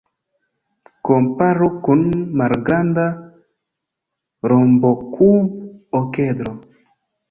Komparu 1.05 1.67
kun 1.83 2.01
malgranda 2.41 3.05
rombokub-okedro. 4.49 6.53